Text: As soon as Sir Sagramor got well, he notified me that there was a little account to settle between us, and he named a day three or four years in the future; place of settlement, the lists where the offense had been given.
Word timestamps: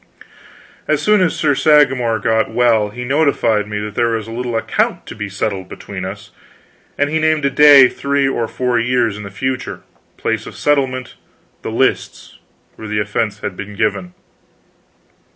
As 0.87 0.99
soon 0.99 1.21
as 1.21 1.35
Sir 1.35 1.53
Sagramor 1.53 2.17
got 2.23 2.49
well, 2.49 2.89
he 2.89 3.03
notified 3.03 3.67
me 3.67 3.77
that 3.81 3.93
there 3.93 4.15
was 4.15 4.27
a 4.27 4.31
little 4.31 4.55
account 4.57 5.05
to 5.05 5.29
settle 5.29 5.63
between 5.63 6.05
us, 6.05 6.31
and 6.97 7.11
he 7.11 7.19
named 7.19 7.45
a 7.45 7.51
day 7.51 7.87
three 7.87 8.27
or 8.27 8.47
four 8.47 8.79
years 8.79 9.15
in 9.15 9.21
the 9.21 9.29
future; 9.29 9.81
place 10.17 10.47
of 10.47 10.55
settlement, 10.55 11.13
the 11.61 11.69
lists 11.69 12.39
where 12.77 12.87
the 12.87 12.97
offense 12.99 13.41
had 13.41 13.55
been 13.55 13.75
given. 13.75 14.15